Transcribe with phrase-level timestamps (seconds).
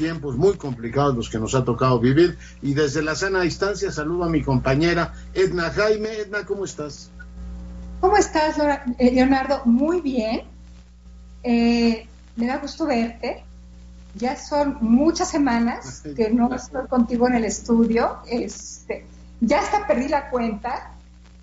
[0.00, 2.38] tiempos muy complicados los que nos ha tocado vivir.
[2.62, 6.08] Y desde la sana distancia saludo a mi compañera Edna Jaime.
[6.16, 7.10] Edna, ¿cómo estás?
[8.00, 8.56] ¿Cómo estás,
[8.98, 9.60] eh, Leonardo?
[9.66, 10.42] Muy bien.
[11.42, 13.44] Eh, me da gusto verte.
[14.14, 18.16] Ya son muchas semanas que no estoy contigo en el estudio.
[18.26, 19.04] Este,
[19.40, 20.92] ya hasta perdí la cuenta,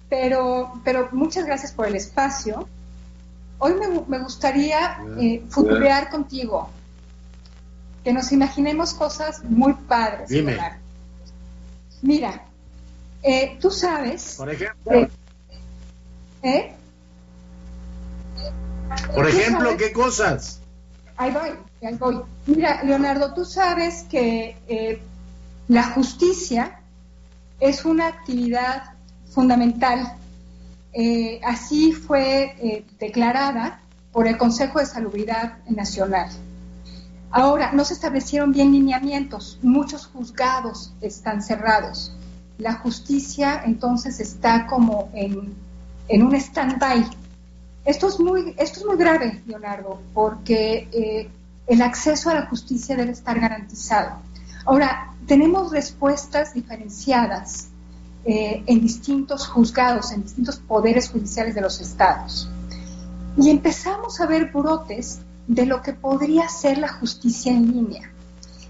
[0.10, 2.68] pero, pero muchas gracias por el espacio.
[3.60, 3.74] Hoy
[4.08, 6.70] me, gustaría eh, futurear contigo,
[8.08, 10.30] que nos imaginemos cosas muy padres.
[10.30, 10.58] Dime.
[12.02, 12.42] Mira,
[13.22, 14.36] eh, tú sabes.
[14.38, 15.10] Por ejemplo.
[16.42, 16.72] ¿Eh?
[19.14, 20.62] Por ejemplo, ¿qué cosas?
[21.18, 21.50] Ahí voy,
[21.86, 22.22] ahí voy.
[22.46, 25.02] Mira, Leonardo, tú sabes que eh,
[25.68, 26.80] la justicia
[27.60, 28.84] es una actividad
[29.32, 30.16] fundamental
[30.94, 33.82] eh, así fue eh, declarada
[34.14, 36.30] por el Consejo de Salubridad Nacional.
[37.38, 42.12] Ahora, no se establecieron bien lineamientos, muchos juzgados están cerrados.
[42.58, 45.54] La justicia entonces está como en,
[46.24, 47.06] un stand-by.
[47.86, 51.30] Esto, es muy, esto es muy grave, Leonardo, porque eh,
[51.68, 54.14] el acceso a la justicia debe estar garantizado.
[54.66, 57.68] Ahora, tenemos respuestas diferenciadas
[58.26, 62.50] eh, en distintos juzgados, en distintos poderes judiciales de los estados.
[63.38, 68.12] Y empezamos a ver brotes de lo que podría ser la justicia en línea.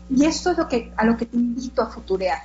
[0.10, 2.42] Y esto es lo que, a lo que te invito a futurear.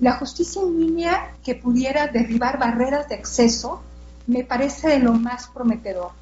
[0.00, 3.82] La justicia en línea que pudiera derribar barreras de acceso
[4.26, 6.12] me parece de lo más prometedor.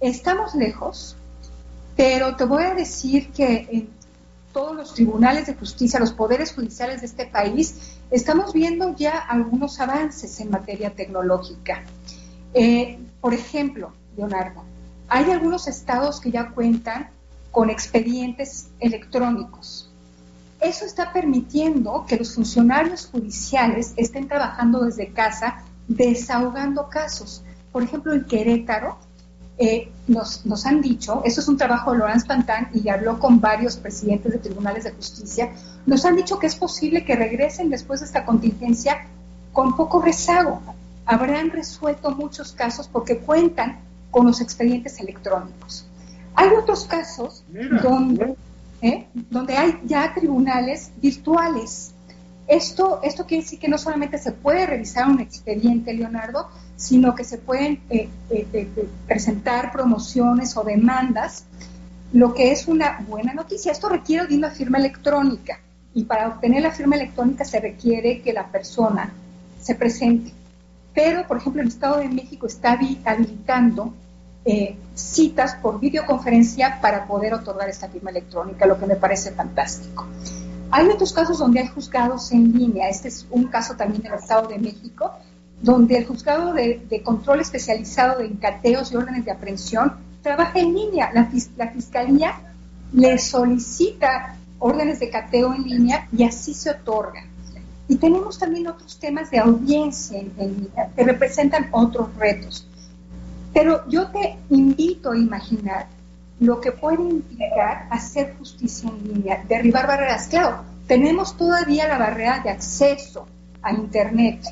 [0.00, 1.16] Estamos lejos,
[1.96, 3.90] pero te voy a decir que en
[4.52, 9.80] todos los tribunales de justicia, los poderes judiciales de este país, estamos viendo ya algunos
[9.80, 11.84] avances en materia tecnológica.
[12.52, 14.64] Eh, por ejemplo, Leonardo,
[15.14, 17.10] hay algunos estados que ya cuentan
[17.50, 19.90] con expedientes electrónicos.
[20.58, 27.44] Eso está permitiendo que los funcionarios judiciales estén trabajando desde casa, desahogando casos.
[27.72, 28.96] Por ejemplo, en Querétaro,
[29.58, 33.38] eh, nos, nos, han dicho, eso es un trabajo de Laurence Pantán y habló con
[33.38, 35.52] varios presidentes de tribunales de justicia,
[35.84, 39.04] nos han dicho que es posible que regresen después de esta contingencia
[39.52, 40.62] con poco rezago.
[41.04, 45.86] Habrán resuelto muchos casos porque cuentan con los expedientes electrónicos.
[46.34, 47.42] Hay otros casos
[47.82, 48.36] donde,
[48.80, 49.06] ¿eh?
[49.30, 51.92] donde hay ya tribunales virtuales.
[52.46, 57.24] Esto, esto quiere decir que no solamente se puede revisar un expediente, Leonardo, sino que
[57.24, 58.68] se pueden eh, eh,
[59.06, 61.44] presentar promociones o demandas,
[62.12, 63.72] lo que es una buena noticia.
[63.72, 65.58] Esto requiere de una firma electrónica
[65.94, 69.12] y para obtener la firma electrónica se requiere que la persona
[69.60, 70.32] se presente.
[70.94, 72.72] Pero, por ejemplo, el Estado de México está
[73.04, 73.94] habilitando
[74.94, 80.06] citas por videoconferencia para poder otorgar esta firma electrónica, lo que me parece fantástico.
[80.74, 82.88] Hay otros casos donde hay juzgados en línea.
[82.88, 85.12] Este es un caso también del Estado de México,
[85.60, 91.10] donde el juzgado de, control especializado de encateos y órdenes de aprehensión trabaja en línea.
[91.12, 91.26] La,
[91.70, 92.40] fiscalía
[92.94, 97.26] le solicita órdenes de cateo en línea y así se otorgan.
[97.86, 102.66] Y tenemos también otros temas de audiencia en, línea que representan otros retos.
[103.52, 105.86] Pero yo te invito a imaginar
[106.40, 110.26] lo que puede implicar hacer justicia en línea, derribar barreras.
[110.28, 113.26] Claro, tenemos todavía la barrera de acceso
[113.62, 114.42] a Internet,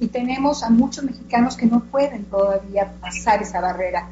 [0.00, 4.08] y tenemos a muchos mexicanos que no pueden todavía pasar esa barrera.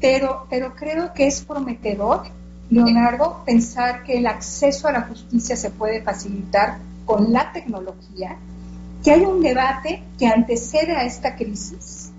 [0.00, 2.22] Pero, pero creo que es prometedor,
[2.70, 8.36] Leonardo, pensar que el acceso a la justicia se puede facilitar con la tecnología,
[9.04, 12.10] que hay un debate que antecede a esta crisis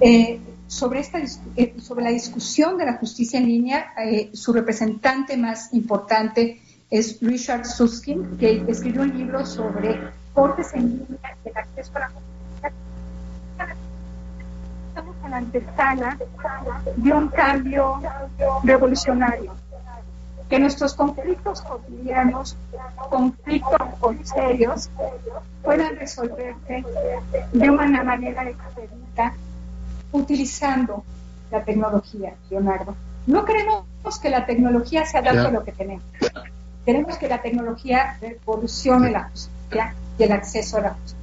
[0.00, 1.18] eh, sobre, esta,
[1.56, 3.92] eh, sobre la discusión de la justicia en línea.
[3.98, 6.60] Eh, su representante más importante
[6.90, 10.00] es Richard Susskind, que escribió un libro sobre
[10.32, 12.72] cortes en línea el acceso a la justicia.
[14.88, 16.18] Estamos en la antesala
[16.96, 18.00] de un cambio
[18.62, 19.52] revolucionario.
[20.48, 22.56] Que nuestros conflictos cotidianos,
[23.10, 23.80] conflictos
[24.24, 24.90] serios,
[25.62, 26.84] puedan resolverse
[27.52, 29.34] de una manera expedita
[30.14, 31.04] utilizando
[31.50, 32.94] la tecnología, Leonardo.
[33.26, 33.84] No queremos
[34.22, 36.04] que la tecnología se adapte a lo que tenemos.
[36.84, 41.18] Queremos que la tecnología revolucione la justicia y el acceso a la justicia.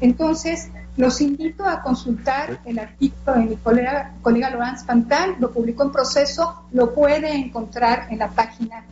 [0.00, 5.82] Entonces, los invito a consultar el artículo de mi colega, colega Laurence Pantal, lo publicó
[5.82, 8.84] en proceso, lo puede encontrar en la página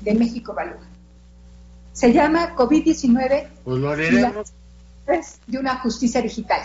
[0.00, 0.78] de México Valor.
[1.92, 3.48] Se llama COVID-19
[5.04, 6.60] pues de una justicia digital.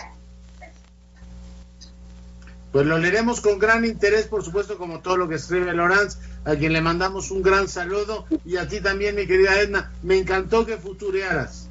[2.76, 6.56] Pues lo leeremos con gran interés, por supuesto, como todo lo que escribe Lorenz, a
[6.56, 9.92] quien le mandamos un gran saludo, y a ti también, mi querida Edna.
[10.02, 11.68] Me encantó que futurearas.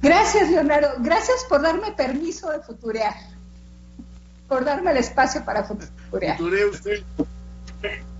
[0.00, 0.90] Gracias, Leonardo.
[1.00, 3.12] Gracias por darme permiso de futurear.
[4.46, 6.38] Por darme el espacio para futurear.
[6.38, 7.02] Futuree usted.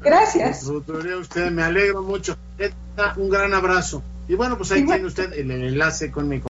[0.02, 0.64] Gracias.
[0.64, 2.36] Futuree usted, me alegro mucho.
[2.58, 4.02] Edna, un gran abrazo.
[4.26, 6.40] Y bueno, pues ahí tiene usted el enlace con mi